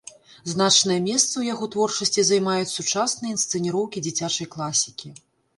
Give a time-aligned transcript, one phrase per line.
[0.51, 5.17] Значнае месца ў яго творчасці займаюць сучасныя інсцэніроўкі дзіцячай класікі.